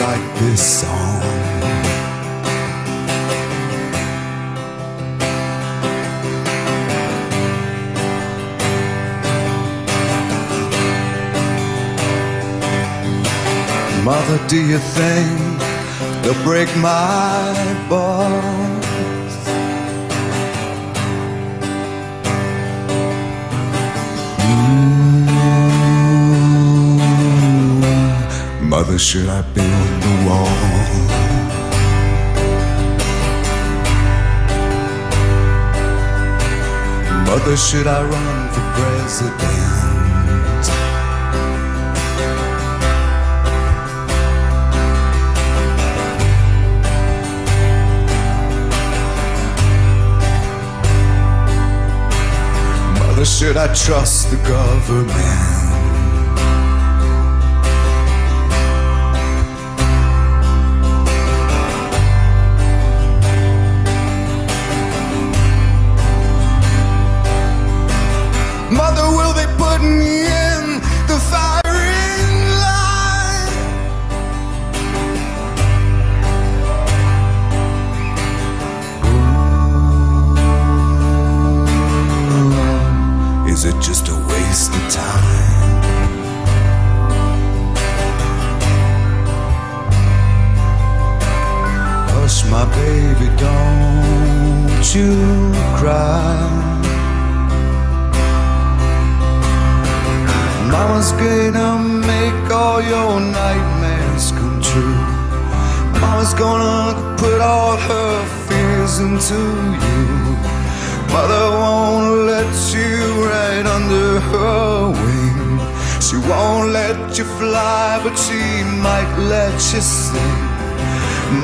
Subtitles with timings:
[0.00, 1.20] Like this song?
[14.04, 15.60] Mother, do you think
[16.22, 18.67] they'll break my bones?
[28.78, 30.46] Mother, should I build the wall?
[37.26, 39.34] Mother, should I run for president?
[53.00, 55.57] Mother, should I trust the government?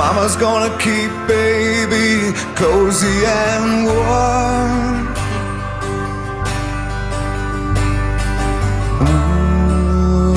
[0.06, 5.06] Mama's gonna keep baby cozy and warm.
[9.00, 10.36] Mm,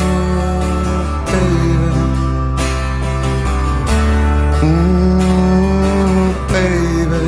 [4.63, 7.27] mm, baby.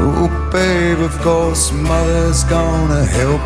[0.00, 3.42] Ooh, baby, of course, mother's gonna help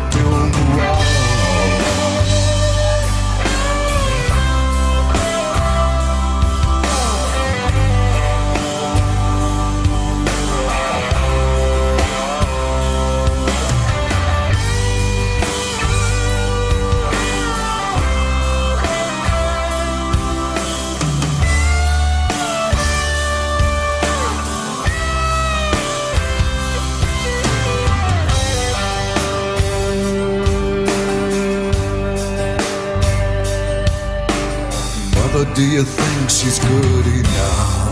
[35.77, 37.86] you think she's good enough?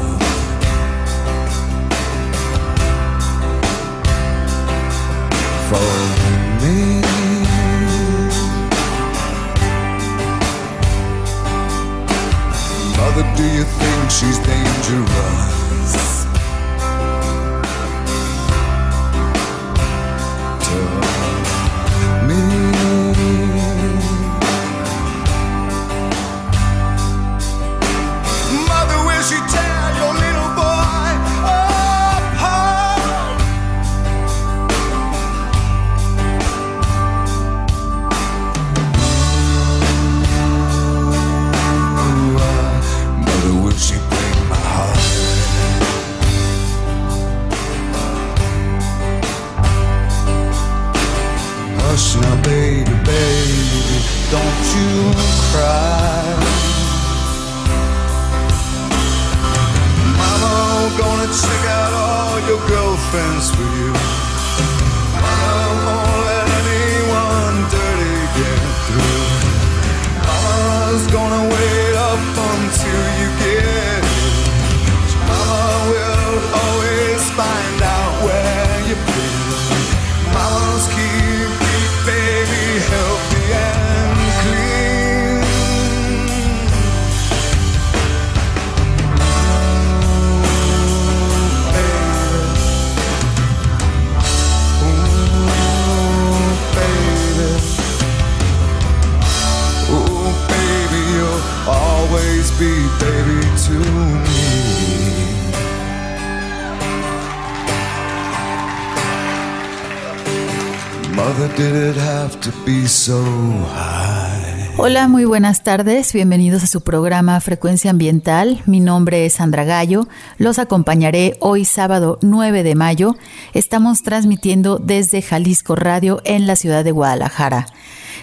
[114.77, 116.11] Hola, muy buenas tardes.
[116.11, 118.63] Bienvenidos a su programa Frecuencia Ambiental.
[118.65, 120.07] Mi nombre es Sandra Gallo.
[120.37, 123.15] Los acompañaré hoy sábado 9 de mayo.
[123.53, 127.67] Estamos transmitiendo desde Jalisco Radio en la ciudad de Guadalajara.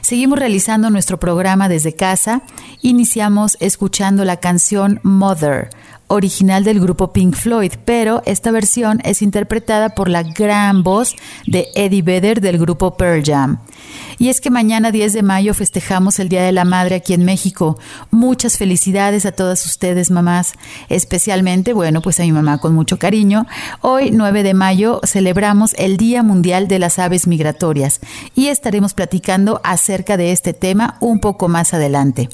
[0.00, 2.42] Seguimos realizando nuestro programa desde casa.
[2.80, 5.70] Iniciamos escuchando la canción Mother
[6.12, 11.68] original del grupo Pink Floyd, pero esta versión es interpretada por la gran voz de
[11.74, 13.58] Eddie Vedder del grupo Pearl Jam.
[14.22, 17.24] Y es que mañana 10 de mayo festejamos el Día de la Madre aquí en
[17.24, 17.76] México.
[18.12, 20.52] Muchas felicidades a todas ustedes, mamás.
[20.88, 23.48] Especialmente, bueno, pues a mi mamá con mucho cariño.
[23.80, 27.98] Hoy, 9 de mayo, celebramos el Día Mundial de las Aves Migratorias
[28.36, 32.28] y estaremos platicando acerca de este tema un poco más adelante.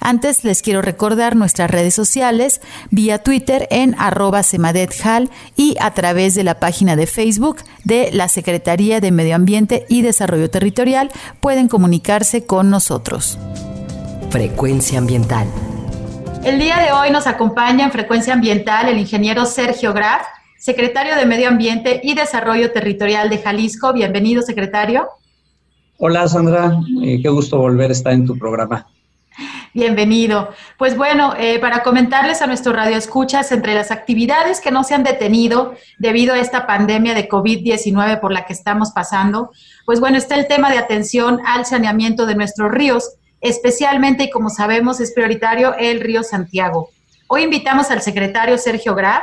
[0.00, 2.60] Antes les quiero recordar nuestras redes sociales
[2.90, 8.26] vía Twitter en arroba semadethal y a través de la página de Facebook de la
[8.26, 13.38] Secretaría de Medio Ambiente y Desarrollo Territorial pueden comunicarse con nosotros.
[14.30, 15.46] Frecuencia ambiental.
[16.44, 20.22] El día de hoy nos acompaña en Frecuencia Ambiental el ingeniero Sergio Graf,
[20.58, 23.92] secretario de Medio Ambiente y Desarrollo Territorial de Jalisco.
[23.92, 25.08] Bienvenido, secretario.
[25.98, 26.80] Hola, Sandra.
[27.02, 28.86] Eh, qué gusto volver a estar en tu programa.
[29.72, 30.52] Bienvenido.
[30.78, 34.94] Pues bueno, eh, para comentarles a nuestro radio escuchas, entre las actividades que no se
[34.94, 39.52] han detenido debido a esta pandemia de COVID-19 por la que estamos pasando,
[39.86, 44.50] pues bueno, está el tema de atención al saneamiento de nuestros ríos, especialmente y como
[44.50, 46.90] sabemos es prioritario el río Santiago.
[47.28, 49.22] Hoy invitamos al secretario Sergio Graf,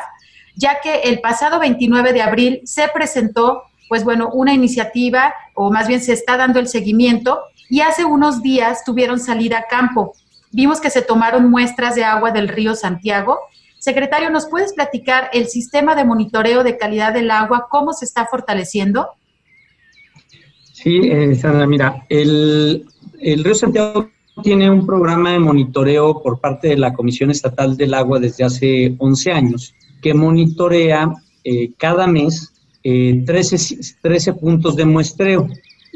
[0.55, 5.89] ya que el pasado 29 de abril se presentó, pues bueno, una iniciativa, o más
[5.89, 10.13] bien se está dando el seguimiento, y hace unos días tuvieron salida a campo.
[10.51, 13.39] Vimos que se tomaron muestras de agua del río Santiago.
[13.79, 18.25] Secretario, ¿nos puedes platicar el sistema de monitoreo de calidad del agua, cómo se está
[18.25, 19.09] fortaleciendo?
[20.73, 22.85] Sí, eh, Sandra, mira, el,
[23.19, 24.09] el río Santiago
[24.43, 28.95] tiene un programa de monitoreo por parte de la Comisión Estatal del Agua desde hace
[28.97, 31.11] 11 años, que monitorea
[31.43, 32.53] eh, cada mes
[32.83, 35.47] 13, eh, 13 puntos de muestreo.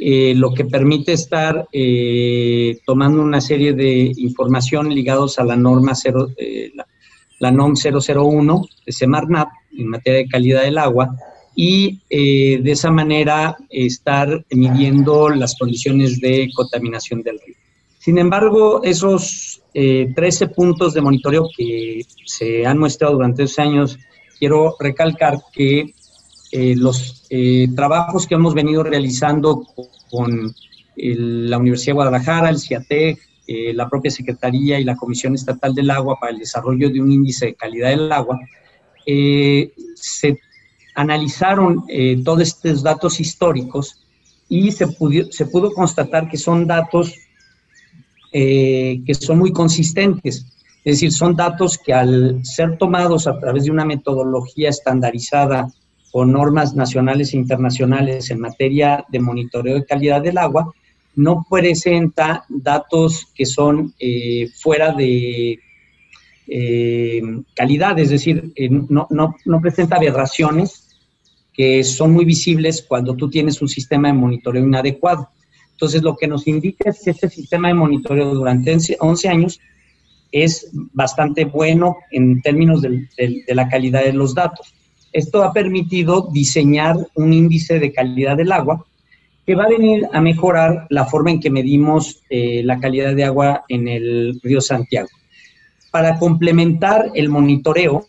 [0.04, 5.94] Eh, lo que permite estar eh, tomando una serie de información ligados a la norma
[5.94, 6.72] cero, eh,
[7.40, 11.16] la, NOM 001 de Semarnat en materia de calidad del agua
[11.56, 17.56] y de esa manera estar midiendo las condiciones de contaminación del río.
[18.00, 24.00] Sin embargo, esos 13 puntos de monitoreo que se han muestrado durante esos años,
[24.40, 25.94] quiero recalcar que
[26.52, 29.66] eh, los eh, trabajos que hemos venido realizando
[30.10, 30.54] con
[30.98, 35.90] la Universidad de Guadalajara, el CIATEC, eh, la propia Secretaría y la Comisión Estatal del
[35.90, 38.40] Agua para el desarrollo de un índice de calidad del agua,
[39.96, 40.40] se
[40.96, 41.86] analizaron
[42.24, 44.06] todos estos datos históricos
[44.48, 44.86] y se,
[45.32, 47.16] se pudo constatar que son datos
[48.32, 50.46] que son muy consistentes.
[50.84, 55.68] Es decir, son datos que al ser tomados a través de una metodología estandarizada
[56.12, 60.74] o normas nacionales e internacionales en materia de monitoreo de calidad del agua,
[61.16, 65.60] no presenta datos que son eh, fuera de
[66.48, 67.22] eh,
[67.56, 70.88] calidad, es decir, eh, no, no, no, presenta aberraciones
[71.54, 75.30] que son muy visibles cuando tú tienes un sistema de monitoreo inadecuado.
[75.72, 79.60] Entonces, lo que nos indica es que este sistema de monitoreo durante 11 años
[80.32, 83.08] es bastante bueno en términos de
[83.48, 84.74] la calidad de los datos.
[85.14, 88.86] Esto ha permitido diseñar un índice de calidad del agua
[89.46, 93.26] que va a venir a mejorar la forma en que medimos eh, la calidad de
[93.26, 95.10] agua en el río Santiago.
[95.92, 98.06] Para complementar el monitoreo,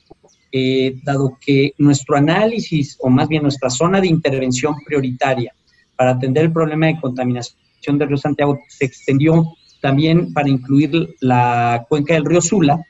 [0.52, 5.54] eh, dado que nuestro análisis, o más bien nuestra zona de intervención prioritaria
[5.96, 11.84] para atender el problema de contaminación del río Santiago se extendió también para incluir la
[11.88, 12.80] cuenca del río Sula,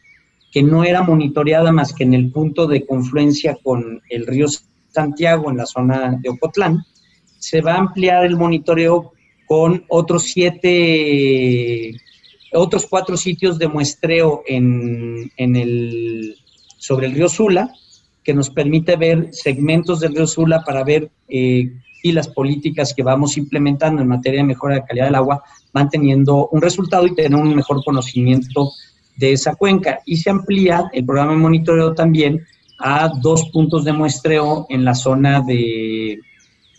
[0.52, 4.46] que no era monitoreada más que en el punto de confluencia con el río
[4.90, 6.84] Santiago en la zona de Ocotlán,
[7.38, 9.12] se va a ampliar el monitoreo
[9.46, 11.92] con otros siete,
[12.52, 16.36] otros cuatro sitios de muestreo en, el,
[16.76, 17.72] sobre el río Sula,
[18.22, 23.02] que nos permite ver segmentos del río Sula para ver eh, si las políticas que
[23.02, 25.42] vamos implementando en materia de mejora de calidad del agua
[25.72, 28.70] van teniendo un resultado y tener un mejor conocimiento
[29.16, 32.40] de esa cuenca y se amplía el programa de monitoreo también
[32.78, 36.18] a dos puntos de muestreo en la zona de,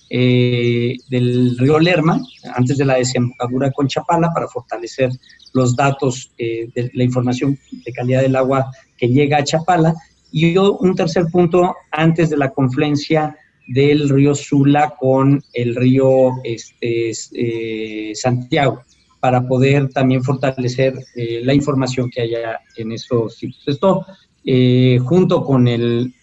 [0.09, 2.21] eh, del río Lerma,
[2.55, 5.11] antes de la desembocadura con Chapala, para fortalecer
[5.53, 9.93] los datos eh, de la información de calidad del agua que llega a Chapala.
[10.31, 13.37] Y un tercer punto antes de la confluencia
[13.67, 18.83] del río Sula con el río este, eh, Santiago
[19.23, 23.63] para poder también fortalecer eh, la información que haya en esos sitios.
[23.65, 24.05] Esto,
[24.43, 26.13] eh, junto con el,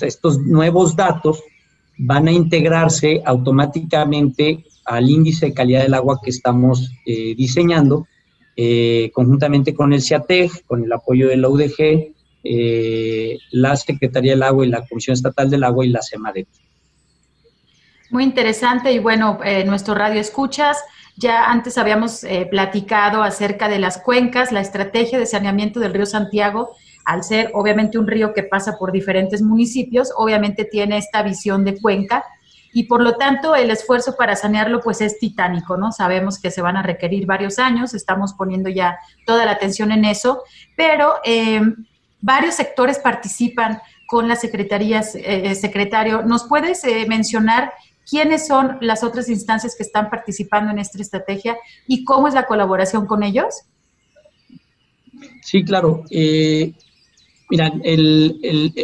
[0.00, 1.40] estos nuevos datos,
[1.98, 8.06] van a integrarse automáticamente al índice de calidad del agua que estamos diseñando,
[9.12, 12.14] conjuntamente con el CIATEG, con el apoyo de la UDG,
[13.50, 16.48] la Secretaría del Agua y la Comisión Estatal del Agua y la CEMADET.
[18.10, 20.78] Muy interesante y bueno, eh, nuestro radio escuchas.
[21.20, 26.06] Ya antes habíamos eh, platicado acerca de las cuencas, la estrategia de saneamiento del río
[26.06, 31.64] Santiago, al ser obviamente un río que pasa por diferentes municipios, obviamente tiene esta visión
[31.64, 32.24] de cuenca
[32.72, 35.90] y por lo tanto el esfuerzo para sanearlo pues es titánico, ¿no?
[35.90, 38.96] Sabemos que se van a requerir varios años, estamos poniendo ya
[39.26, 40.44] toda la atención en eso,
[40.76, 41.60] pero eh,
[42.20, 46.22] varios sectores participan con las secretarías, secretario.
[46.22, 47.72] ¿Nos puedes mencionar
[48.08, 52.46] quiénes son las otras instancias que están participando en esta estrategia y cómo es la
[52.46, 53.62] colaboración con ellos?
[55.42, 56.04] Sí, claro.
[56.10, 56.72] Eh,
[57.50, 57.72] mira,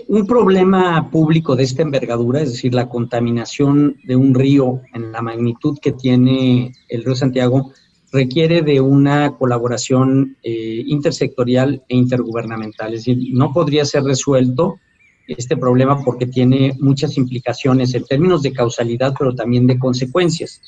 [0.08, 5.22] un problema público de esta envergadura, es decir, la contaminación de un río en la
[5.22, 7.72] magnitud que tiene el río Santiago,
[8.12, 12.94] requiere de una colaboración eh, intersectorial e intergubernamental.
[12.94, 14.76] Es decir, no podría ser resuelto
[15.26, 20.60] este problema porque tiene muchas implicaciones en términos de causalidad, pero también de consecuencias.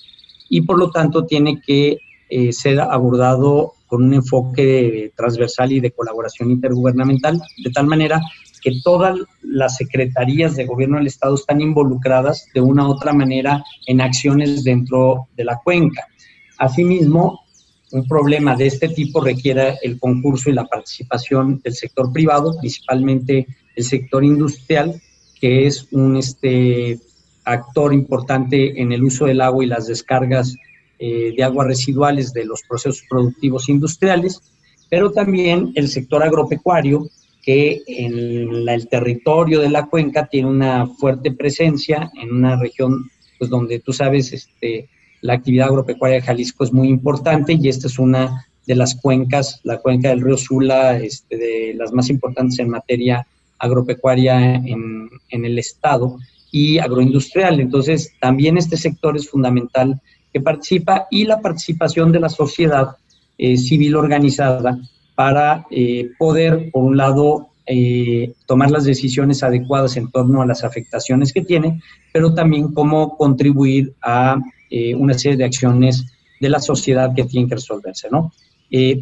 [0.48, 1.98] Y por lo tanto tiene que
[2.28, 8.20] eh, ser abordado con un enfoque transversal y de colaboración intergubernamental, de tal manera
[8.62, 13.62] que todas las secretarías de gobierno del Estado están involucradas de una u otra manera
[13.86, 16.04] en acciones dentro de la cuenca.
[16.58, 17.42] Asimismo,
[17.92, 23.46] un problema de este tipo requiere el concurso y la participación del sector privado, principalmente
[23.76, 25.00] el sector industrial,
[25.40, 26.98] que es un este,
[27.44, 30.56] actor importante en el uso del agua y las descargas
[30.98, 34.40] eh, de aguas residuales de los procesos productivos industriales,
[34.90, 37.08] pero también el sector agropecuario,
[37.42, 43.48] que en el territorio de la cuenca tiene una fuerte presencia en una región pues,
[43.48, 44.88] donde tú sabes, este,
[45.20, 49.60] la actividad agropecuaria de Jalisco es muy importante y esta es una de las cuencas,
[49.62, 53.26] la cuenca del río Sula, este, de las más importantes en materia
[53.58, 56.18] agropecuaria en, el Estado
[56.50, 57.60] y agroindustrial.
[57.60, 60.00] Entonces, también este sector es fundamental
[60.32, 62.96] que participa y la participación de la sociedad
[63.38, 64.78] eh, civil organizada
[65.14, 70.62] para eh, poder, por un lado, eh, tomar las decisiones adecuadas en torno a las
[70.62, 71.80] afectaciones que tiene,
[72.12, 74.38] pero también cómo contribuir a
[74.98, 76.04] una serie de acciones
[76.40, 78.32] de la sociedad que tienen que resolverse, ¿no?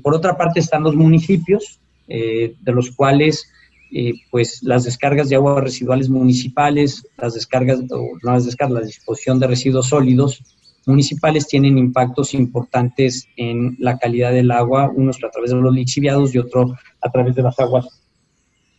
[0.03, 3.49] por otra parte están los municipios, de los cuales
[3.93, 8.87] eh, pues las descargas de aguas residuales municipales, las descargas, o no las descargas, la
[8.87, 10.43] disposición de residuos sólidos
[10.87, 16.35] municipales tienen impactos importantes en la calidad del agua, unos a través de los lixiviados
[16.35, 17.87] y otro a través de las aguas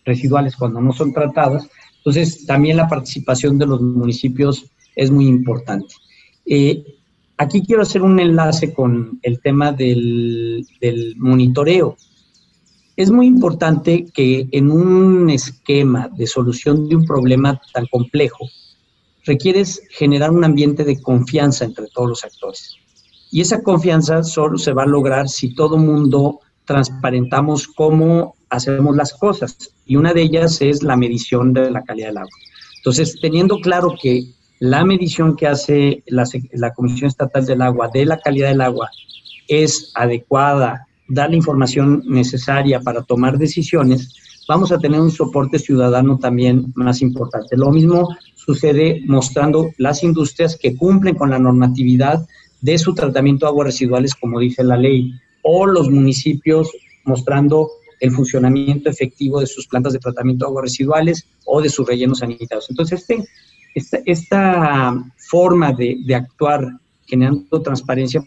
[0.03, 1.67] residuales cuando no son tratadas.
[1.97, 5.93] Entonces, también la participación de los municipios es muy importante.
[6.45, 6.83] Eh,
[7.37, 11.97] aquí quiero hacer un enlace con el tema del, del monitoreo
[12.97, 18.47] es muy importante que en un esquema de solución de un problema tan complejo,
[19.25, 22.75] requieres generar un ambiente de confianza entre todos los actores.
[23.31, 29.13] Y esa confianza solo se va a lograr si todo mundo transparentamos cómo hacemos las
[29.13, 29.57] cosas.
[29.85, 32.37] Y una de ellas es la medición de la calidad del agua.
[32.77, 34.23] Entonces, teniendo claro que
[34.59, 36.23] la medición que hace la,
[36.53, 38.89] la Comisión Estatal del Agua de la calidad del agua
[39.47, 44.13] es adecuada dar la información necesaria para tomar decisiones,
[44.47, 47.57] vamos a tener un soporte ciudadano también más importante.
[47.57, 52.27] Lo mismo sucede mostrando las industrias que cumplen con la normatividad
[52.61, 56.71] de su tratamiento de aguas residuales, como dice la ley, o los municipios
[57.03, 57.69] mostrando
[57.99, 62.19] el funcionamiento efectivo de sus plantas de tratamiento de aguas residuales o de sus rellenos
[62.19, 62.69] sanitarios.
[62.69, 63.05] Entonces,
[63.73, 68.23] este, esta, forma de, de actuar generando transparencia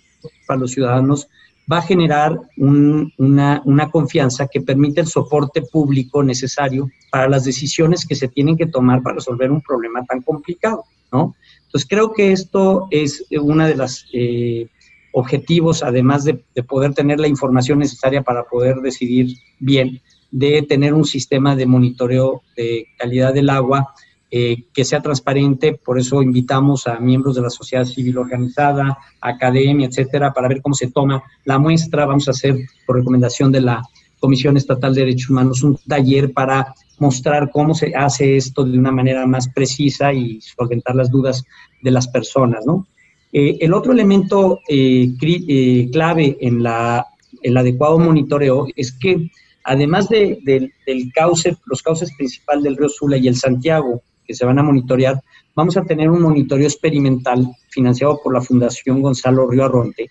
[0.47, 1.29] para los ciudadanos
[1.71, 8.15] va a generar una, confianza que permite el soporte público necesario para las decisiones que
[8.15, 11.35] se tienen que tomar para resolver un problema tan complicado, ¿no?
[11.67, 14.69] Entonces creo que esto es uno de los eh,
[15.13, 20.95] objetivos, además de, de, poder tener la información necesaria para poder decidir bien, de tener
[20.95, 23.95] un sistema de monitoreo de calidad del agua
[24.31, 29.87] eh, que sea transparente, por eso invitamos a miembros de la sociedad civil organizada, academia,
[29.87, 32.07] etcétera, para ver cómo se toma la muestra.
[32.07, 32.57] Vamos a hacer,
[32.87, 33.83] por recomendación de la
[34.21, 38.91] Comisión Estatal de Derechos Humanos un taller para mostrar cómo se hace esto de una
[38.91, 41.45] manera más precisa y solventar las dudas
[41.83, 42.87] de las personas, ¿no?
[43.33, 47.07] Eh, el otro elemento eh, eh, clave en la,
[47.43, 49.31] el adecuado monitoreo es que
[49.65, 54.45] además de, del cauce, los cauces principales del río Sula y el Santiago, que se
[54.45, 55.23] van a monitorear,
[55.57, 60.11] vamos a tener un monitoreo experimental financiado por la Fundación Gonzalo Río Arronte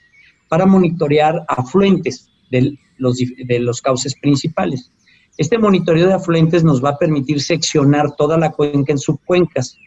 [0.50, 4.92] para monitorear afluentes de los, de los cauces principales.
[5.38, 9.78] Este monitoreo de afluentes nos va a permitir seccionar toda la cuenca en subcuencas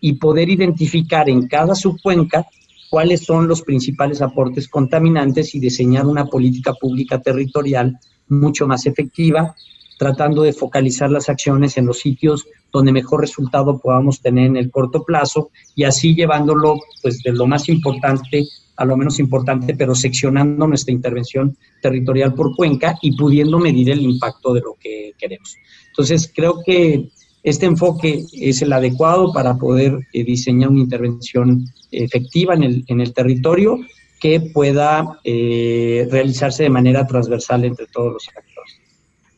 [0.00, 2.46] y poder identificar en cada subcuenca
[2.88, 7.98] cuáles son los principales aportes contaminantes y diseñar una política pública territorial
[8.28, 9.56] mucho más efectiva,
[10.02, 14.68] tratando de focalizar las acciones en los sitios donde mejor resultado podamos tener en el
[14.68, 19.94] corto plazo y así llevándolo pues de lo más importante a lo menos importante, pero
[19.94, 25.54] seccionando nuestra intervención territorial por cuenca y pudiendo medir el impacto de lo que queremos.
[25.86, 27.08] Entonces, creo que
[27.44, 33.00] este enfoque es el adecuado para poder eh, diseñar una intervención efectiva en el, en
[33.00, 33.78] el territorio
[34.20, 38.51] que pueda eh, realizarse de manera transversal entre todos los actores.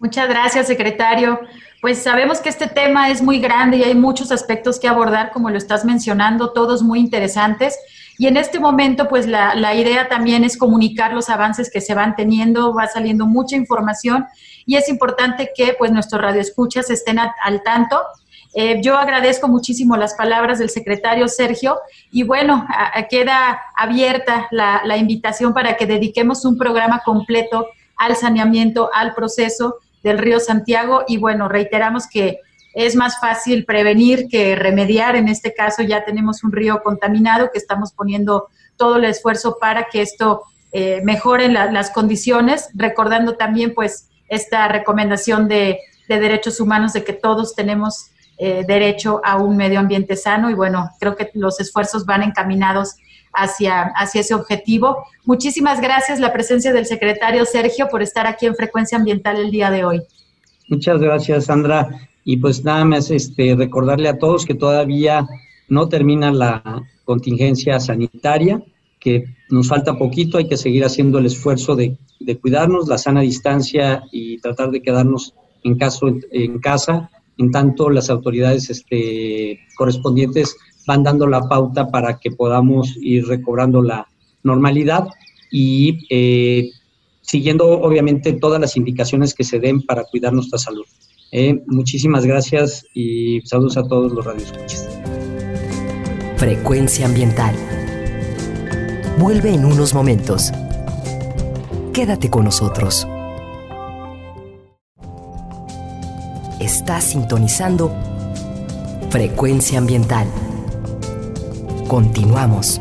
[0.05, 1.41] Muchas gracias, secretario.
[1.81, 5.49] Pues sabemos que este tema es muy grande y hay muchos aspectos que abordar, como
[5.49, 7.79] lo estás mencionando, todos muy interesantes.
[8.19, 11.95] Y en este momento, pues la, la, idea también es comunicar los avances que se
[11.95, 14.27] van teniendo, va saliendo mucha información
[14.67, 17.99] y es importante que pues nuestros radioescuchas estén al tanto.
[18.53, 21.79] Eh, yo agradezco muchísimo las palabras del secretario Sergio
[22.13, 22.67] y bueno,
[23.09, 30.19] queda abierta la invitación para que dediquemos un programa completo al saneamiento, al proceso del
[30.19, 32.39] río Santiago y bueno, reiteramos que
[32.75, 35.17] es más fácil prevenir que remediar.
[35.17, 39.85] En este caso ya tenemos un río contaminado que estamos poniendo todo el esfuerzo para
[39.85, 47.03] que esto eh, mejore las condiciones, recordando también pues esta recomendación de, derechos humanos de
[47.03, 51.61] que todos tenemos eh, derecho a un medio ambiente sano y bueno, creo que los
[51.61, 52.97] esfuerzos van encaminados
[53.35, 55.05] hacia, hacia ese objetivo.
[55.25, 59.71] Muchísimas gracias la presencia del secretario Sergio por estar aquí en Frecuencia Ambiental el día
[59.71, 60.03] de hoy.
[60.69, 61.89] Muchas gracias, Sandra.
[62.25, 65.27] Y pues nada más este, recordarle a todos que todavía
[65.69, 68.63] no termina la contingencia sanitaria,
[68.99, 73.21] que nos falta poquito, hay que seguir haciendo el esfuerzo de, de cuidarnos, la sana
[73.21, 80.57] distancia y tratar de quedarnos en, caso, en casa, en tanto las autoridades este, correspondientes
[80.87, 84.07] van dando la pauta para que podamos ir recobrando la
[84.43, 85.09] normalidad
[85.51, 86.71] y eh,
[87.21, 90.85] siguiendo obviamente todas las indicaciones que se den para cuidar nuestra salud.
[91.33, 94.89] Eh, muchísimas gracias y saludos a todos los radioescuchas.
[96.37, 97.55] Frecuencia ambiental.
[99.19, 100.53] Vuelve en unos momentos.
[101.93, 103.07] Quédate con nosotros.
[106.61, 107.93] Estás sintonizando
[109.11, 110.27] Frecuencia ambiental.
[111.89, 112.81] Continuamos.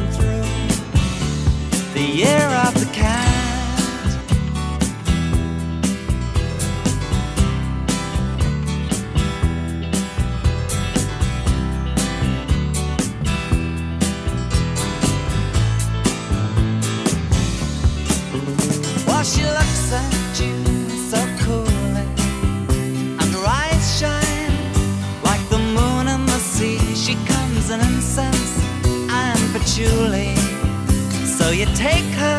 [2.01, 2.90] the year of the
[31.81, 32.30] take her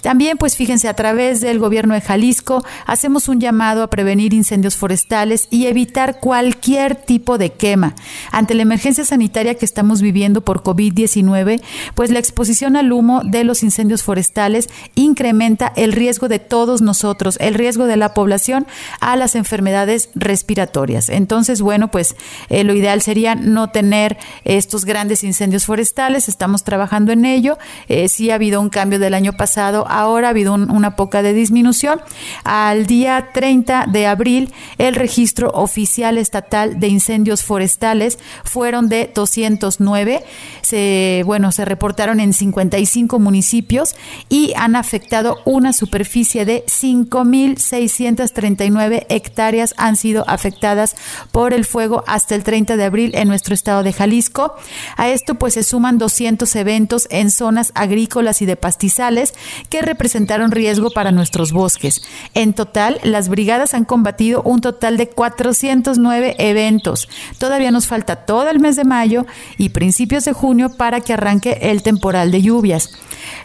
[0.00, 4.76] También, pues fíjense, a través del gobierno de Jalisco hacemos un llamado a prevenir incendios
[4.76, 7.94] forestales y evitar cualquier tipo de quema.
[8.30, 11.62] Ante la emergencia sanitaria que estamos viviendo por COVID-19,
[11.94, 17.36] pues la exposición al humo de los incendios forestales incrementa el riesgo de todos nosotros,
[17.40, 18.66] el riesgo de la población
[19.00, 21.08] a las enfermedades respiratorias.
[21.08, 22.16] Entonces, bueno, pues
[22.48, 27.58] eh, lo ideal sería no tener estos grandes incendios forestales, estamos trabajando en ello.
[27.88, 31.32] Eh, sí ha habido un cambio del año pasado, ahora ha habido una poca de
[31.32, 32.00] disminución.
[32.44, 40.22] Al día 30 de abril, el registro oficial estatal de incendios forestales fueron de 209.
[40.60, 43.94] Se, bueno, se reportaron en 55 municipios
[44.28, 50.96] y han afectado una superficie de 5.639 hectáreas han sido afectadas
[51.30, 54.54] por el fuego hasta el 30 de abril en nuestro estado de Jalisco.
[54.96, 59.34] A esto pues se suman 200 eventos en zonas agrícolas y de pastizales
[59.68, 62.02] que representaron riesgo para nuestros bosques.
[62.34, 67.08] En total, las brigadas han combatido un total de 409 eventos.
[67.38, 69.26] Todavía nos falta todo el mes de mayo
[69.58, 72.98] y principios de junio para que arranque el temporal de lluvias.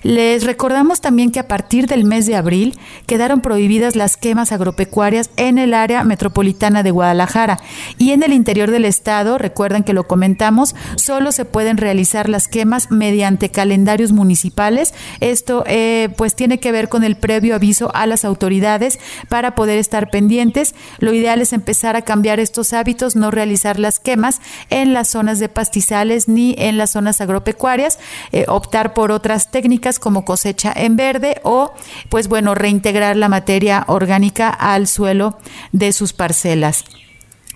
[0.03, 5.29] Les recordamos también que a partir del mes de abril quedaron prohibidas las quemas agropecuarias
[5.37, 7.59] en el área metropolitana de Guadalajara
[7.97, 12.47] y en el interior del estado, recuerden que lo comentamos, solo se pueden realizar las
[12.47, 14.93] quemas mediante calendarios municipales.
[15.19, 19.79] Esto eh, pues tiene que ver con el previo aviso a las autoridades para poder
[19.79, 20.75] estar pendientes.
[20.99, 25.39] Lo ideal es empezar a cambiar estos hábitos, no realizar las quemas en las zonas
[25.39, 27.99] de pastizales ni en las zonas agropecuarias,
[28.31, 31.73] eh, optar por otras técnicas como cosecha en verde o
[32.09, 35.37] pues bueno, reintegrar la materia orgánica al suelo
[35.71, 36.85] de sus parcelas.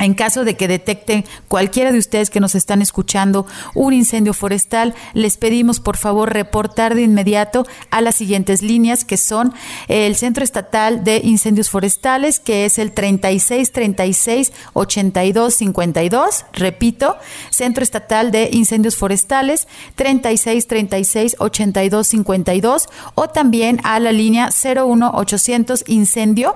[0.01, 4.95] En caso de que detecten cualquiera de ustedes que nos están escuchando un incendio forestal,
[5.13, 9.53] les pedimos por favor reportar de inmediato a las siguientes líneas que son
[9.87, 17.17] el Centro Estatal de Incendios Forestales, que es el 36 36 82 52, repito,
[17.51, 25.11] Centro Estatal de Incendios Forestales 36 36 82 52 o también a la línea 01
[25.13, 26.55] 800 incendio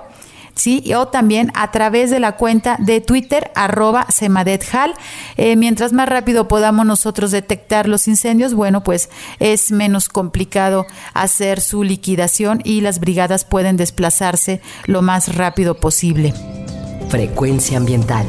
[0.56, 0.92] ¿sí?
[0.94, 4.94] O también a través de la cuenta de Twitter, arroba semadethal.
[5.36, 11.60] Eh, mientras más rápido podamos nosotros detectar los incendios, bueno, pues es menos complicado hacer
[11.60, 16.34] su liquidación y las brigadas pueden desplazarse lo más rápido posible.
[17.08, 18.26] Frecuencia ambiental.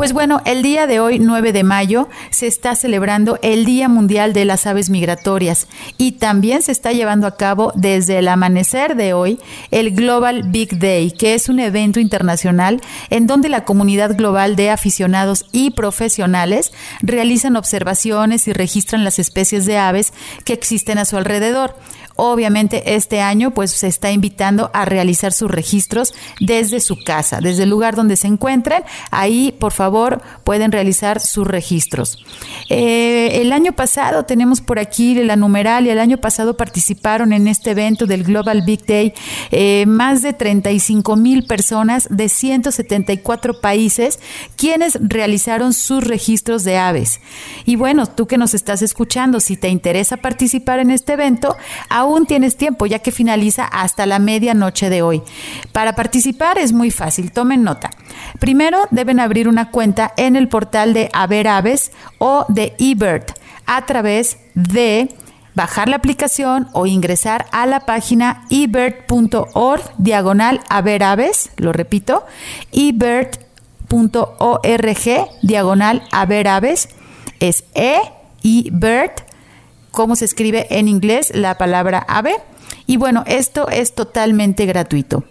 [0.00, 4.32] Pues bueno, el día de hoy, 9 de mayo, se está celebrando el Día Mundial
[4.32, 9.12] de las Aves Migratorias y también se está llevando a cabo desde el amanecer de
[9.12, 9.38] hoy
[9.70, 14.70] el Global Big Day, que es un evento internacional en donde la comunidad global de
[14.70, 20.14] aficionados y profesionales realizan observaciones y registran las especies de aves
[20.46, 21.76] que existen a su alrededor.
[22.22, 27.62] Obviamente este año pues se está invitando a realizar sus registros desde su casa, desde
[27.62, 28.82] el lugar donde se encuentren.
[29.10, 32.22] Ahí por favor pueden realizar sus registros.
[32.68, 37.48] Eh, el año pasado tenemos por aquí la numeral y el año pasado participaron en
[37.48, 39.14] este evento del Global Big Day
[39.50, 44.20] eh, más de 35 mil personas de 174 países
[44.58, 47.22] quienes realizaron sus registros de aves.
[47.64, 51.56] Y bueno, tú que nos estás escuchando, si te interesa participar en este evento,
[51.88, 55.22] aún tienes tiempo ya que finaliza hasta la medianoche de hoy.
[55.72, 57.90] Para participar es muy fácil, tomen nota.
[58.38, 63.24] Primero deben abrir una cuenta en el portal de Haber Aves o de eBird
[63.66, 65.14] a través de
[65.54, 72.24] bajar la aplicación o ingresar a la página ebird.org diagonal haber aves, lo repito,
[72.72, 73.38] ebird.org
[75.42, 76.88] diagonal haber aves,
[77.40, 78.00] es e
[78.72, 79.12] bird
[79.90, 82.34] cómo se escribe en inglés la palabra ave.
[82.86, 85.24] Y bueno, esto es totalmente gratuito.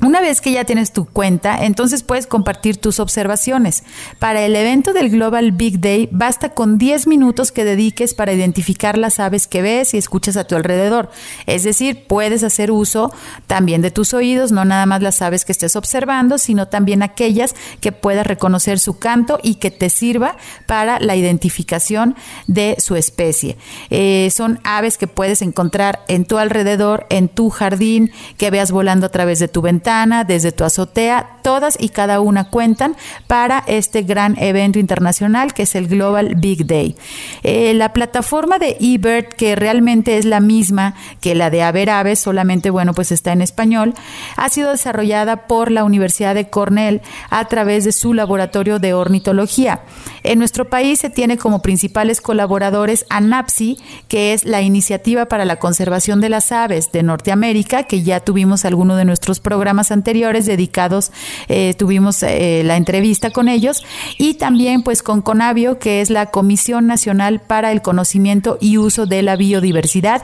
[0.00, 3.82] Una vez que ya tienes tu cuenta, entonces puedes compartir tus observaciones.
[4.20, 8.96] Para el evento del Global Big Day, basta con 10 minutos que dediques para identificar
[8.96, 11.10] las aves que ves y escuchas a tu alrededor.
[11.46, 13.12] Es decir, puedes hacer uso
[13.48, 17.56] también de tus oídos, no nada más las aves que estés observando, sino también aquellas
[17.80, 22.14] que puedas reconocer su canto y que te sirva para la identificación
[22.46, 23.56] de su especie.
[23.90, 29.04] Eh, son aves que puedes encontrar en tu alrededor, en tu jardín, que veas volando
[29.04, 32.94] a través de tu ventana ventana, desde tu azotea, todas y cada una cuentan
[33.26, 36.94] para este gran evento internacional que es el Global Big Day.
[37.42, 42.18] Eh, la plataforma de eBird, que realmente es la misma que la de Haber Aves,
[42.18, 43.94] solamente, bueno, pues está en español,
[44.36, 49.80] ha sido desarrollada por la Universidad de Cornell a través de su laboratorio de ornitología.
[50.22, 55.46] En nuestro país se tiene como principales colaboradores a NAPSI, que es la Iniciativa para
[55.46, 60.46] la Conservación de las Aves de Norteamérica, que ya tuvimos alguno de nuestros programas anteriores
[60.46, 61.12] dedicados
[61.48, 63.84] eh, tuvimos eh, la entrevista con ellos
[64.18, 69.06] y también pues con Conavio, que es la Comisión Nacional para el Conocimiento y Uso
[69.06, 70.22] de la Biodiversidad.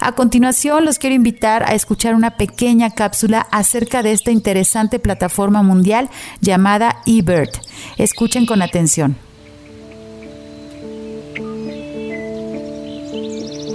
[0.00, 5.62] A continuación, los quiero invitar a escuchar una pequeña cápsula acerca de esta interesante plataforma
[5.62, 7.50] mundial llamada eBird.
[7.98, 9.16] Escuchen con atención.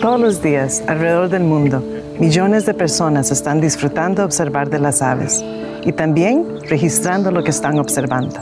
[0.01, 1.83] Todos los días, alrededor del mundo,
[2.19, 5.43] millones de personas están disfrutando observar de las aves
[5.83, 8.39] y también registrando lo que están observando.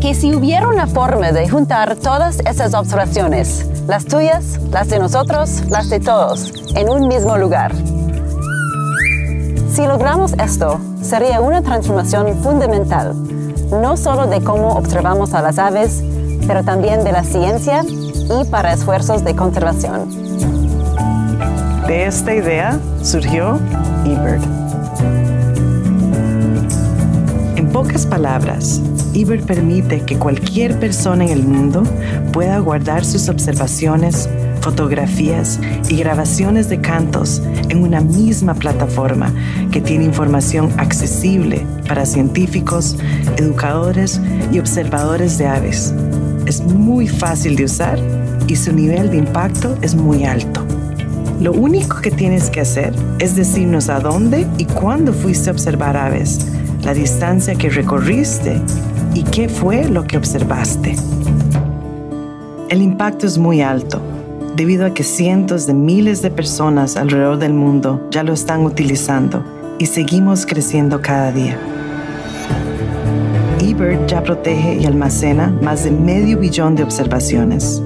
[0.00, 5.64] Que si hubiera una forma de juntar todas esas observaciones, las tuyas, las de nosotros,
[5.68, 7.72] las de todos, en un mismo lugar.
[9.70, 13.14] Si logramos esto, sería una transformación fundamental,
[13.70, 16.02] no solo de cómo observamos a las aves,
[16.46, 20.57] pero también de la ciencia y para esfuerzos de conservación.
[21.88, 23.58] De esta idea surgió
[24.04, 24.42] eBird.
[27.56, 28.82] En pocas palabras,
[29.14, 31.84] eBird permite que cualquier persona en el mundo
[32.30, 34.28] pueda guardar sus observaciones,
[34.60, 39.32] fotografías y grabaciones de cantos en una misma plataforma
[39.72, 42.98] que tiene información accesible para científicos,
[43.38, 44.20] educadores
[44.52, 45.94] y observadores de aves.
[46.44, 47.98] Es muy fácil de usar
[48.46, 50.66] y su nivel de impacto es muy alto.
[51.40, 55.96] Lo único que tienes que hacer es decirnos a dónde y cuándo fuiste a observar
[55.96, 56.44] aves,
[56.82, 58.60] la distancia que recorriste
[59.14, 60.96] y qué fue lo que observaste.
[62.68, 64.00] El impacto es muy alto
[64.56, 69.44] debido a que cientos de miles de personas alrededor del mundo ya lo están utilizando
[69.78, 71.56] y seguimos creciendo cada día.
[73.60, 77.80] eBird ya protege y almacena más de medio billón de observaciones.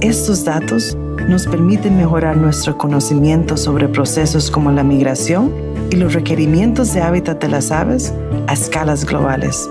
[0.00, 0.96] Estos datos
[1.28, 5.52] nos permiten mejorar nuestro conocimiento sobre procesos como la migración
[5.90, 8.12] y los requerimientos de hábitat de las aves
[8.46, 9.68] a escalas globales.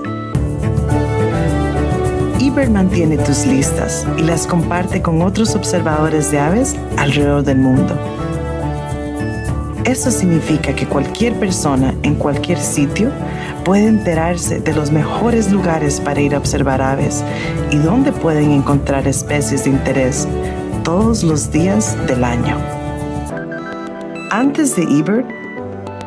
[2.39, 7.97] eBird mantiene tus listas y las comparte con otros observadores de aves alrededor del mundo.
[9.85, 13.11] Eso significa que cualquier persona en cualquier sitio
[13.63, 17.23] puede enterarse de los mejores lugares para ir a observar aves
[17.69, 20.27] y dónde pueden encontrar especies de interés
[20.83, 22.57] todos los días del año.
[24.31, 25.25] Antes de eBird,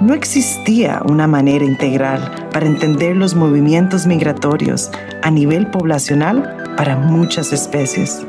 [0.02, 4.90] no existía una manera integral para entender los movimientos migratorios
[5.22, 8.26] a nivel poblacional para muchas especies.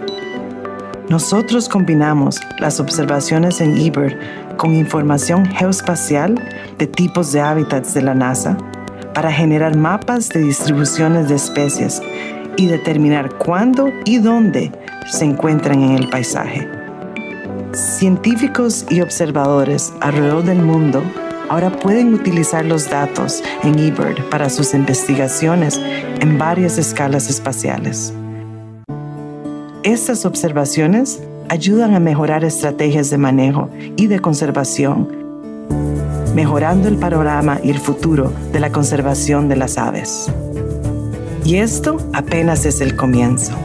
[1.09, 4.15] Nosotros combinamos las observaciones en eBird
[4.55, 6.35] con información geoespacial
[6.77, 8.57] de tipos de hábitats de la NASA
[9.13, 12.01] para generar mapas de distribuciones de especies
[12.55, 14.71] y determinar cuándo y dónde
[15.07, 16.67] se encuentran en el paisaje.
[17.73, 21.03] Científicos y observadores alrededor del mundo
[21.49, 25.79] ahora pueden utilizar los datos en eBird para sus investigaciones
[26.19, 28.13] en varias escalas espaciales.
[29.83, 35.07] Estas observaciones ayudan a mejorar estrategias de manejo y de conservación,
[36.35, 40.29] mejorando el panorama y el futuro de la conservación de las aves.
[41.45, 43.55] Y esto apenas es el comienzo.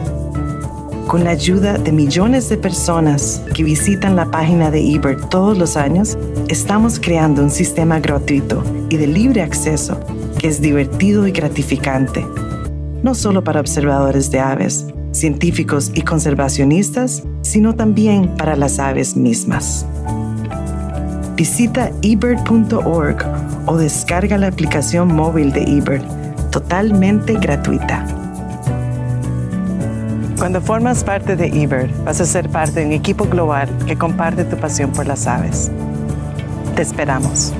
[1.13, 5.77] Con la ayuda de millones de personas que visitan la página de eBird todos los
[5.77, 9.99] años, estamos creando un sistema gratuito y de libre acceso
[10.39, 12.25] que es divertido y gratificante,
[13.03, 19.85] no solo para observadores de aves, científicos y conservacionistas, sino también para las aves mismas.
[21.35, 23.23] Visita ebird.org
[23.67, 26.01] o descarga la aplicación móvil de eBird,
[26.49, 28.03] totalmente gratuita.
[30.43, 34.43] Cuando formas parte de eBird, vas a ser parte de un equipo global que comparte
[34.43, 35.71] tu pasión por las aves.
[36.75, 37.53] Te esperamos.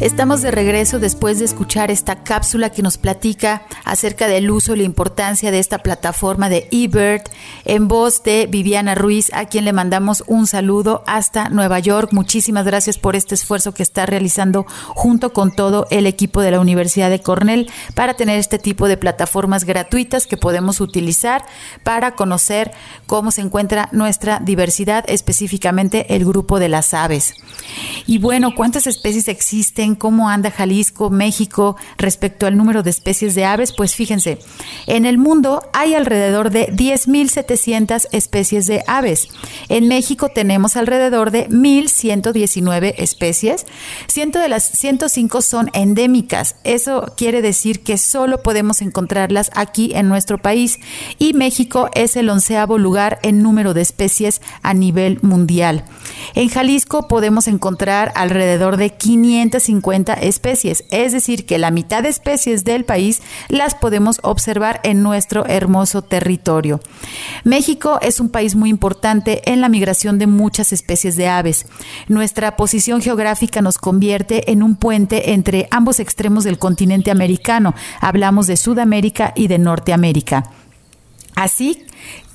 [0.00, 4.78] Estamos de regreso después de escuchar esta cápsula que nos platica acerca del uso y
[4.78, 7.22] la importancia de esta plataforma de eBird
[7.64, 12.10] en voz de Viviana Ruiz, a quien le mandamos un saludo hasta Nueva York.
[12.12, 16.60] Muchísimas gracias por este esfuerzo que está realizando junto con todo el equipo de la
[16.60, 21.44] Universidad de Cornell para tener este tipo de plataformas gratuitas que podemos utilizar
[21.82, 22.70] para conocer
[23.06, 27.34] cómo se encuentra nuestra diversidad, específicamente el grupo de las aves.
[28.06, 29.87] Y bueno, ¿cuántas especies existen?
[29.94, 34.38] Cómo anda Jalisco, México respecto al número de especies de aves, pues fíjense,
[34.86, 39.28] en el mundo hay alrededor de 10.700 especies de aves.
[39.68, 43.66] En México tenemos alrededor de 1.119 especies.
[44.06, 46.56] Ciento de las 105 son endémicas.
[46.64, 50.78] Eso quiere decir que solo podemos encontrarlas aquí en nuestro país
[51.18, 55.84] y México es el onceavo lugar en número de especies a nivel mundial.
[56.34, 59.77] En Jalisco podemos encontrar alrededor de 550
[60.20, 65.46] especies, es decir, que la mitad de especies del país las podemos observar en nuestro
[65.46, 66.80] hermoso territorio.
[67.44, 71.66] México es un país muy importante en la migración de muchas especies de aves.
[72.08, 77.74] Nuestra posición geográfica nos convierte en un puente entre ambos extremos del continente americano.
[78.00, 80.50] Hablamos de Sudamérica y de Norteamérica.
[81.34, 81.84] Así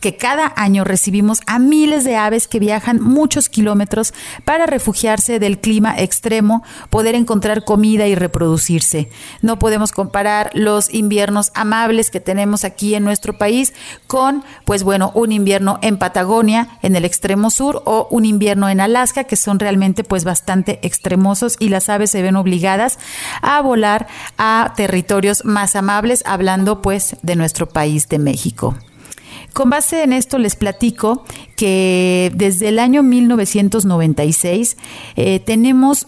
[0.04, 5.60] que cada año recibimos a miles de aves que viajan muchos kilómetros para refugiarse del
[5.60, 9.10] clima extremo, poder encontrar comida y reproducirse.
[9.42, 13.74] No podemos comparar los inviernos amables que tenemos aquí en nuestro país
[14.06, 18.82] con, pues bueno, un invierno en Patagonia, en el extremo sur, o un invierno en
[18.82, 23.00] Alaska, que son realmente pues bastante extremosos y las aves se ven obligadas
[23.42, 24.08] a volar
[24.38, 28.76] a territorios más amables, hablando pues de nuestro país de México.
[29.54, 31.24] Con base en esto les platico
[31.56, 34.78] que desde el año 1996
[35.16, 36.08] eh, tenemos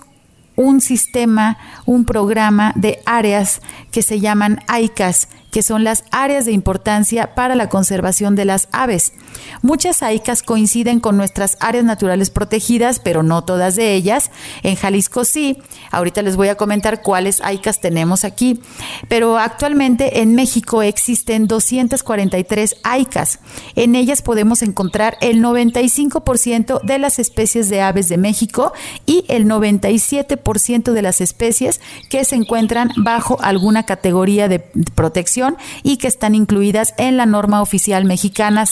[0.55, 6.53] un sistema, un programa de áreas que se llaman AICAS, que son las áreas de
[6.53, 9.13] importancia para la conservación de las aves.
[9.61, 14.31] Muchas AICAS coinciden con nuestras áreas naturales protegidas, pero no todas de ellas.
[14.63, 15.57] En Jalisco sí.
[15.91, 18.61] Ahorita les voy a comentar cuáles AICAS tenemos aquí.
[19.07, 23.39] Pero actualmente en México existen 243 AICAS.
[23.75, 28.73] En ellas podemos encontrar el 95% de las especies de aves de México
[29.05, 35.97] y el 97% de las especies que se encuentran bajo alguna categoría de protección y
[35.97, 38.65] que están incluidas en la norma oficial mexicana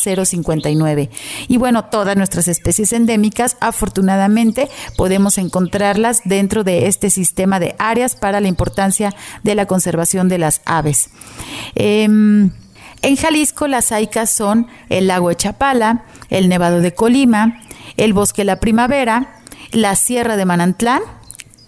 [0.64, 1.10] 059.
[1.48, 8.16] Y bueno, todas nuestras especies endémicas, afortunadamente, podemos encontrarlas dentro de este sistema de áreas
[8.16, 11.10] para la importancia de la conservación de las aves.
[11.76, 12.52] Em,
[13.02, 17.60] en Jalisco las AICAS son el lago de Chapala, el Nevado de Colima,
[17.98, 19.36] el Bosque La Primavera,
[19.72, 21.02] la Sierra de Manantlán,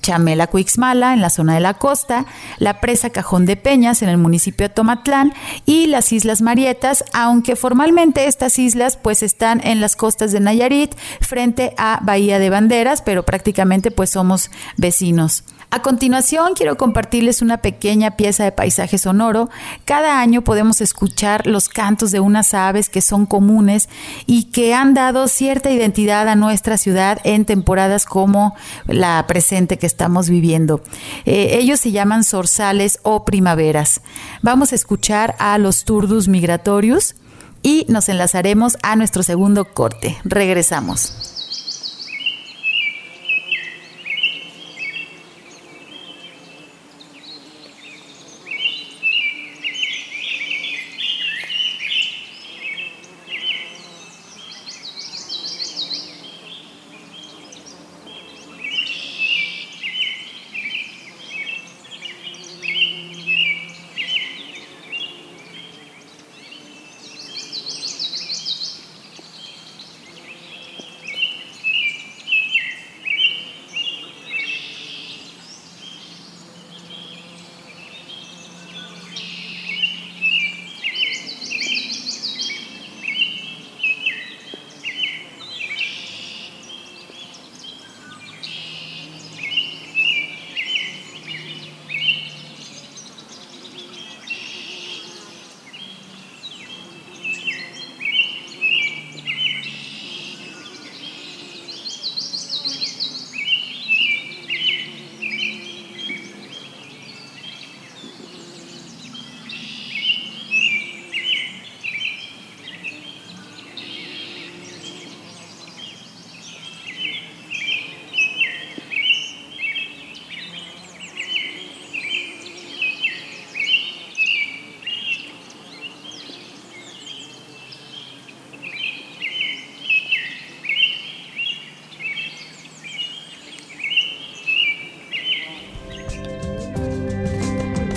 [0.06, 2.28] Chamela Cuixmala en la zona de la costa,
[2.60, 5.34] la presa Cajón de Peñas en el municipio de Tomatlán
[5.66, 10.93] y las Islas Marietas, aunque formalmente estas islas pues están en las costas de Nayarit
[11.22, 15.43] frente a Bahía de Banderas, pero prácticamente pues somos vecinos.
[15.76, 19.50] A continuación, quiero compartirles una pequeña pieza de paisaje sonoro.
[19.84, 23.90] Cada año podemos escuchar los cantos de unas aves que son comunes
[24.26, 28.56] y que han dado cierta identidad a nuestra ciudad en temporadas como
[28.88, 30.82] la presente que estamos viviendo.
[31.26, 34.02] Eh, ellos se llaman zorzales o primaveras.
[34.42, 37.16] Vamos a escuchar a los turdus migratorios
[37.64, 40.16] y nos enlazaremos a nuestro segundo corte.
[40.24, 41.25] Regresamos.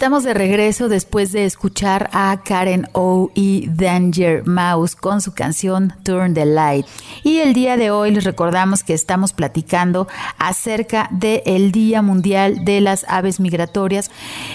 [0.00, 5.92] Estamos de regreso después de escuchar a Karen O y Danger Mouse con su canción
[6.04, 6.86] Turn the Light.
[7.30, 12.80] Y el día de hoy les recordamos que estamos platicando acerca del Día Mundial de
[12.80, 14.10] las Aves Migratorias.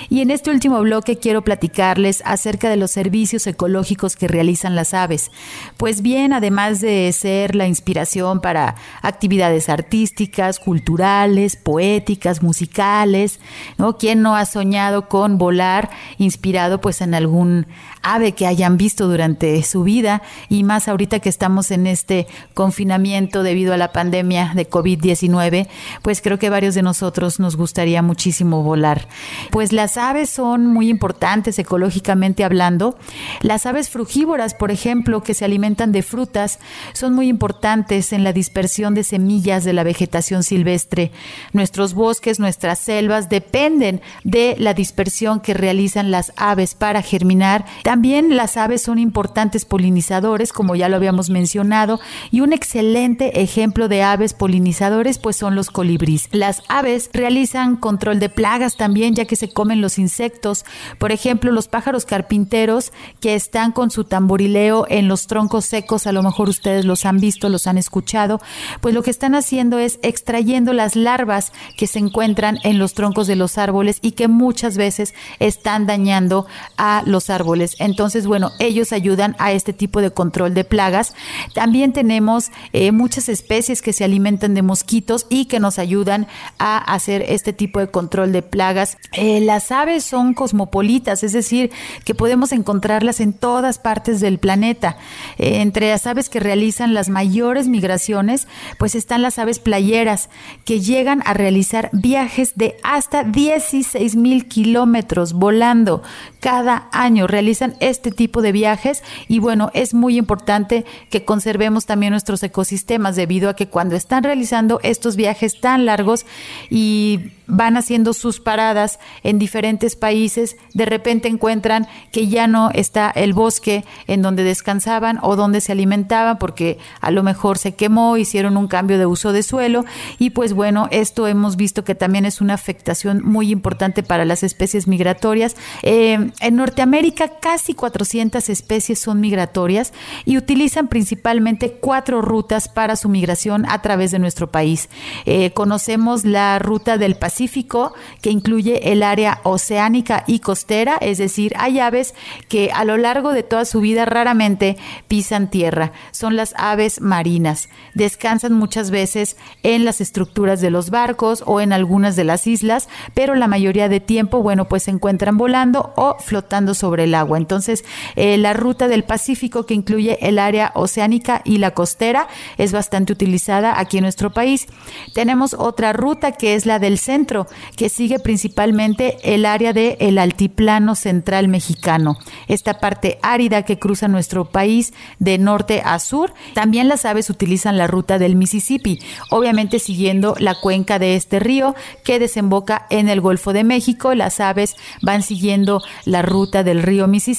[0.10, 4.94] Y en este último bloque quiero platicarles acerca de los servicios ecológicos que realizan las
[4.94, 5.32] aves.
[5.78, 13.40] Pues bien, además de ser la inspiración para actividades artísticas, culturales, poéticas, musicales,
[13.78, 13.98] ¿no?
[13.98, 17.68] ¿Quién no ha soñado con volar inspirado pues en algún
[18.06, 23.42] ave que hayan visto durante su vida y más ahorita que estamos en este confinamiento
[23.44, 25.68] debido a la pandemia de COVID-19,
[26.04, 29.08] pues creo que varios de nosotros nos gustaría muchísimo volar.
[29.52, 32.98] Pues las aves son muy importantes ecológicamente hablando.
[33.42, 36.60] Las aves frugívoras, por ejemplo, que se alimentan de frutas,
[36.94, 41.12] son muy importantes en la dispersión de semillas de la vegetación silvestre.
[41.54, 47.66] Nuestros bosques, nuestras selvas dependen de la dispersión que realizan las aves para germinar.
[48.04, 54.04] Las aves son importantes polinizadores, como ya lo habíamos mencionado, y un excelente ejemplo de
[54.04, 56.28] aves polinizadores pues son los colibríes.
[56.32, 60.66] Las aves realizan control de plagas también, ya que se comen los insectos.
[61.00, 62.92] Por ejemplo, los pájaros carpinteros
[63.22, 67.20] que están con su tamborileo en los troncos secos, a lo mejor ustedes los han
[67.20, 68.42] visto, los han escuchado,
[68.82, 73.28] pues lo que están haciendo es extrayendo las larvas que se encuentran en los troncos
[73.28, 76.46] de los árboles y que muchas veces están dañando
[76.78, 77.75] a los árboles.
[77.80, 81.14] Entonces, bueno, ellos ayudan a este tipo de control de plagas.
[81.54, 86.78] También tenemos eh, muchas especies que se alimentan de mosquitos y que nos ayudan a
[86.78, 88.98] hacer este tipo de control de plagas.
[89.14, 91.72] Eh, las aves son cosmopolitas, es decir,
[92.04, 94.98] que podemos encontrarlas en todas partes del planeta.
[95.38, 98.48] Eh, entre las aves que realizan las mayores migraciones,
[98.78, 100.30] pues están las aves playeras,
[100.66, 106.04] que llegan a realizar viajes de hasta 16 mil kilómetros volando
[106.40, 107.28] cada año.
[107.28, 113.16] Realizan este tipo de viajes y bueno, es muy importante que conservemos también nuestros ecosistemas
[113.16, 116.26] debido a que cuando están realizando estos viajes tan largos
[116.70, 123.12] y van haciendo sus paradas en diferentes países, de repente encuentran que ya no está
[123.12, 128.18] el bosque en donde descansaban o donde se alimentaban porque a lo mejor se quemó,
[128.18, 129.86] hicieron un cambio de uso de suelo
[130.18, 134.44] y pues bueno, esto hemos visto que también es una afectación muy importante para las
[134.44, 135.56] especies migratorias.
[135.84, 139.94] Eh, en Norteamérica casi 400 especies son migratorias
[140.26, 144.90] y utilizan principalmente cuatro rutas para su migración a través de nuestro país.
[145.26, 151.54] Eh, conocemos la ruta del Pacífico, que incluye el área oceánica y costera, es decir,
[151.58, 152.14] hay aves
[152.50, 154.78] que a lo largo de toda su vida raramente
[155.08, 155.92] pisan tierra.
[156.12, 157.70] Son las aves marinas.
[157.94, 162.90] Descansan muchas veces en las estructuras de los barcos o en algunas de las islas,
[163.14, 167.38] pero la mayoría de tiempo, bueno, pues se encuentran volando o flotando sobre el agua.
[167.46, 167.86] Entonces,
[168.16, 172.28] eh, la ruta del Pacífico, que incluye el área oceánica y la costera,
[172.58, 174.66] es bastante utilizada aquí en nuestro país.
[175.14, 177.46] Tenemos otra ruta que es la del centro
[177.78, 182.18] que sigue principalmente el área del el altiplano central mexicano,
[182.48, 186.34] esta parte árida que cruza nuestro país de norte a sur.
[186.56, 191.76] También las aves utilizan la ruta del Mississippi, obviamente siguiendo la cuenca de este río
[192.04, 194.16] que desemboca en el Golfo de México.
[194.16, 197.35] Las aves van siguiendo la ruta del río Mississippi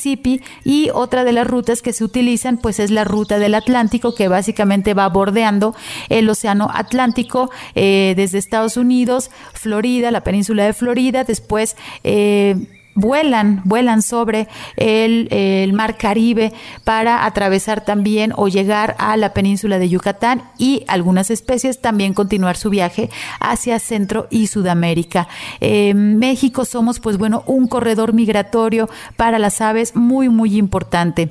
[0.64, 4.28] y otra de las rutas que se utilizan pues es la ruta del Atlántico que
[4.28, 5.74] básicamente va bordeando
[6.08, 12.56] el Océano Atlántico eh, desde Estados Unidos, Florida, la península de Florida, después eh,
[12.96, 19.78] vuelan, vuelan sobre el, el, mar Caribe para atravesar también o llegar a la península
[19.78, 25.28] de Yucatán y algunas especies también continuar su viaje hacia Centro y Sudamérica.
[25.60, 31.30] En México somos, pues bueno, un corredor migratorio para las aves muy, muy importante.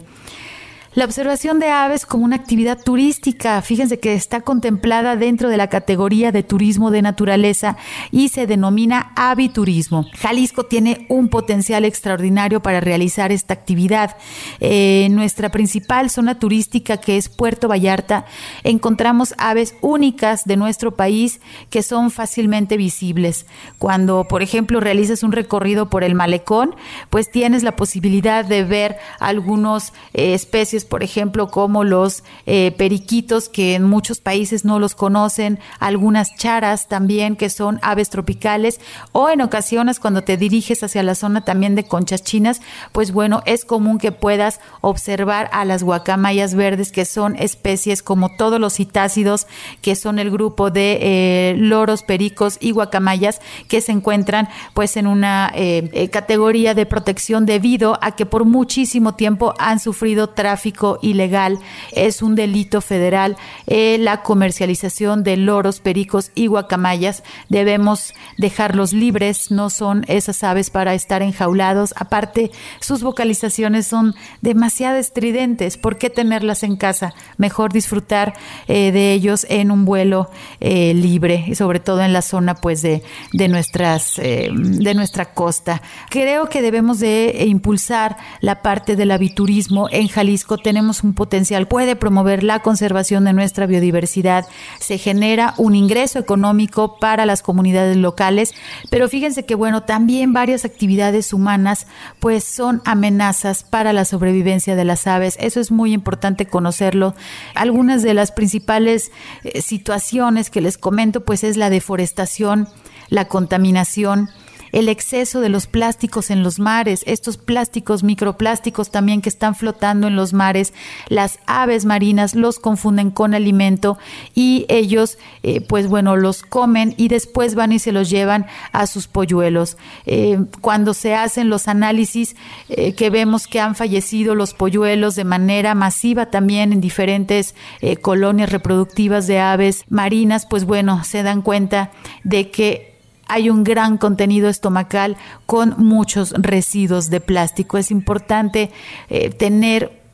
[0.95, 5.67] La observación de aves como una actividad turística, fíjense que está contemplada dentro de la
[5.67, 7.75] categoría de turismo de naturaleza
[8.11, 10.05] y se denomina aviturismo.
[10.17, 14.15] Jalisco tiene un potencial extraordinario para realizar esta actividad.
[14.61, 18.25] En nuestra principal zona turística, que es Puerto Vallarta,
[18.63, 23.47] encontramos aves únicas de nuestro país que son fácilmente visibles.
[23.79, 26.73] Cuando, por ejemplo, realizas un recorrido por el malecón,
[27.09, 33.49] pues tienes la posibilidad de ver algunas eh, especies por ejemplo, como los eh, periquitos,
[33.49, 38.79] que en muchos países no los conocen, algunas charas también, que son aves tropicales,
[39.11, 42.61] o en ocasiones cuando te diriges hacia la zona también de conchas chinas,
[42.91, 48.35] pues bueno, es común que puedas observar a las guacamayas verdes, que son especies como
[48.35, 49.47] todos los citácidos,
[49.81, 55.07] que son el grupo de eh, loros, pericos y guacamayas, que se encuentran pues en
[55.07, 61.59] una eh, categoría de protección debido a que por muchísimo tiempo han sufrido tráfico ilegal,
[61.91, 67.23] es un delito federal eh, la comercialización de loros, pericos y guacamayas.
[67.49, 71.93] Debemos dejarlos libres, no son esas aves para estar enjaulados.
[71.97, 75.77] Aparte, sus vocalizaciones son demasiado estridentes.
[75.77, 77.13] ¿Por qué tenerlas en casa?
[77.37, 78.33] Mejor disfrutar
[78.67, 82.81] eh, de ellos en un vuelo eh, libre, y sobre todo en la zona pues
[82.81, 83.03] de,
[83.33, 85.81] de nuestras de nuestra costa.
[86.09, 91.95] Creo que debemos de impulsar la parte del aviturismo en Jalisco tenemos un potencial, puede
[91.95, 94.47] promover la conservación de nuestra biodiversidad,
[94.79, 98.55] se genera un ingreso económico para las comunidades locales,
[98.89, 101.85] pero fíjense que bueno, también varias actividades humanas
[102.19, 107.13] pues son amenazas para la sobrevivencia de las aves, eso es muy importante conocerlo.
[107.53, 109.11] Algunas de las principales
[109.43, 112.67] eh, situaciones que les comento pues es la deforestación,
[113.09, 114.31] la contaminación,
[114.75, 120.07] el exceso de los plásticos en los mares, estos plásticos, microplásticos también que están flotando
[120.07, 120.73] en los mares,
[121.07, 123.97] las aves marinas los confunden con alimento
[124.33, 128.85] y ellos, eh, pues bueno, los comen y después van y se los llevan a
[128.85, 129.77] sus polluelos.
[130.05, 132.35] Eh, cuando se hacen los análisis
[132.67, 137.55] eh, que vemos que han fallecido los polluelos de manera masiva también en diferentes
[138.01, 141.91] colonias reproductivas de aves marinas, pues bueno, se dan cuenta
[142.25, 142.94] de que
[143.27, 147.77] hay un gran contenido estomacal con muchos residuos de plástico.
[147.77, 148.71] Es importante
[149.09, 150.04] eh, tener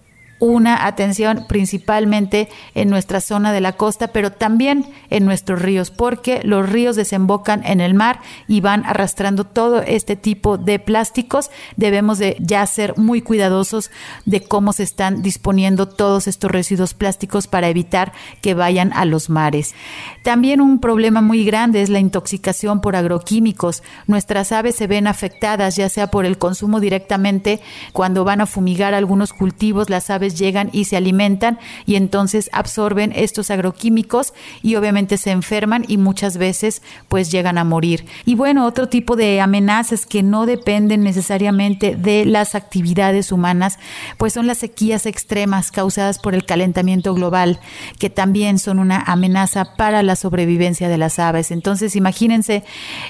[0.42, 6.42] una atención principalmente en nuestra zona de la costa, pero también en nuestros ríos, porque
[6.44, 11.52] los ríos desembocan en el mar y van arrastrando todo este tipo de plásticos.
[11.78, 13.92] Debemos de ya ser muy cuidadosos
[14.26, 18.12] de cómo se están disponiendo todos estos residuos plásticos para evitar
[18.42, 19.76] que vayan a los mares.
[20.24, 23.84] También un problema muy grande es la intoxicación por agroquímicos.
[24.08, 27.62] Nuestras aves se ven afectadas ya sea por el consumo directamente
[27.94, 33.12] cuando van a fumigar algunos cultivos, las aves llegan y se alimentan y entonces absorben
[33.16, 38.06] estos agroquímicos y obviamente se enferman y muchas veces pues llegan a morir.
[38.26, 43.78] Y bueno, otro tipo de amenazas que no dependen necesariamente de las actividades humanas,
[44.18, 47.60] pues son las sequías extremas causadas por el calentamiento global,
[48.00, 51.52] que también son una amenaza para la sobrevivencia de las aves.
[51.52, 52.64] Entonces, imagínense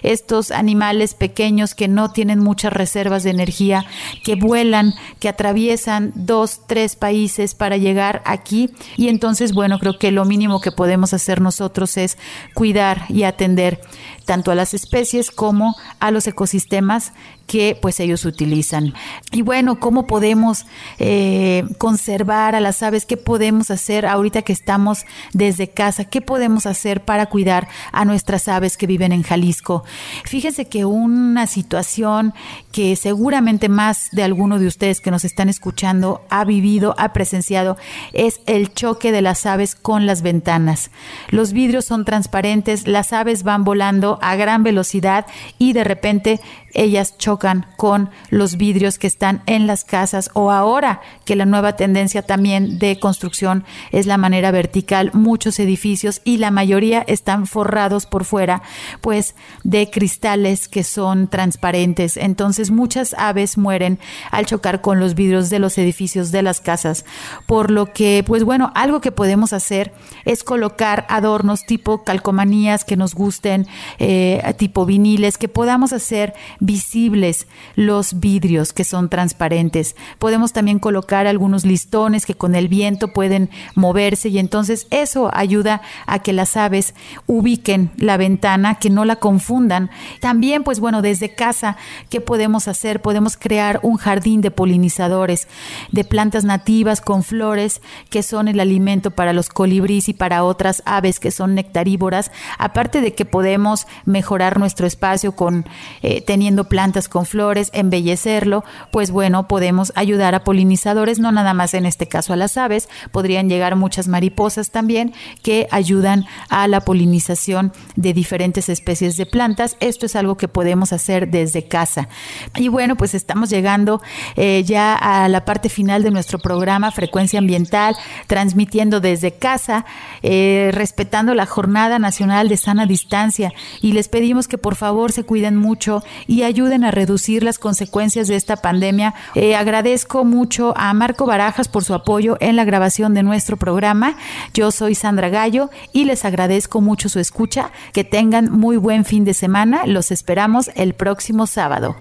[0.04, 3.86] estos animales pequeños que no tienen muchas reservas de energía,
[4.24, 7.11] que vuelan, que atraviesan dos, tres países
[7.58, 8.70] para llegar aquí.
[8.98, 12.18] Y entonces, bueno, creo que lo mínimo que podemos hacer nosotros es
[12.54, 13.80] cuidar y atender
[14.26, 17.14] tanto a las especies como a los ecosistemas
[17.52, 18.94] que pues ellos utilizan.
[19.34, 20.66] Y bueno, ¿cómo podemos
[21.00, 23.06] eh, conservar a las aves?
[23.06, 26.06] ¿Qué podemos hacer ahorita que estamos desde casa?
[26.06, 29.84] ¿Qué podemos hacer para cuidar a nuestras aves que viven en Jalisco?
[30.24, 32.34] Fíjense que una situación
[32.72, 37.76] que seguramente más de alguno de ustedes que nos están escuchando ha vivido, ha presenciado,
[38.14, 40.90] es el choque de las aves con las ventanas.
[41.30, 45.26] Los vidrios son transparentes, las aves van volando a gran velocidad
[45.58, 46.40] y de repente
[46.74, 51.76] ellas chocan con los vidrios que están en las casas o ahora que la nueva
[51.76, 58.06] tendencia también de construcción es la manera vertical, muchos edificios y la mayoría están forrados
[58.06, 58.62] por fuera
[59.02, 62.18] pues de cristales que son transparentes.
[62.18, 64.00] Entonces muchas aves mueren
[64.32, 67.06] al chocar con los vidrios de los edificios de las casas.
[67.46, 69.94] Por lo que pues bueno, algo que podemos hacer
[70.26, 73.68] es colocar adornos tipo calcomanías que nos gusten,
[74.00, 79.96] eh, tipo viniles, que podamos hacer visibles los vidrios que son transparentes.
[80.20, 85.82] Podemos también colocar algunos listones que con el viento pueden moverse y entonces eso ayuda
[86.06, 86.94] a que las aves
[87.26, 89.90] ubiquen la ventana, que no la confundan.
[90.20, 91.78] También, pues bueno, desde casa,
[92.10, 93.02] ¿qué podemos hacer?
[93.02, 95.48] Podemos crear un jardín de polinizadores,
[95.92, 97.82] de plantas nativas con flores
[98.12, 102.32] que son el alimento para los colibríes y para otras aves que son nectarívoras.
[102.60, 105.66] Aparte de que podemos mejorar nuestro espacio con
[106.04, 111.74] eh, teniendo plantas con flores, embellecerlo, pues bueno, podemos ayudar a polinizadores, no nada más
[111.74, 116.82] en este caso a las aves, podrían llegar muchas mariposas también que ayudan a la
[116.82, 119.78] polinización de diferentes especies de plantas.
[119.80, 122.10] Esto es algo que podemos hacer desde casa.
[122.56, 124.02] Y bueno, pues estamos llegando
[124.36, 127.96] eh, ya a la parte final de nuestro programa Frecuencia Ambiental,
[128.28, 129.86] transmitiendo desde casa,
[130.22, 135.24] eh, respetando la Jornada Nacional de Sana Distancia y les pedimos que por favor se
[135.24, 136.04] cuiden mucho
[136.44, 139.14] ayuden a reducir las consecuencias de esta pandemia.
[139.36, 144.16] Eh, agradezco mucho a Marco Barajas por su apoyo en la grabación de nuestro programa.
[144.54, 147.72] Yo soy Sandra Gallo y les agradezco mucho su escucha.
[147.94, 149.86] Que tengan muy buen fin de semana.
[149.86, 151.96] Los esperamos el próximo sábado.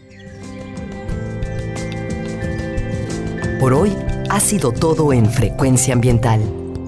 [3.61, 3.95] Por hoy
[4.31, 6.60] ha sido todo en Frecuencia Ambiental.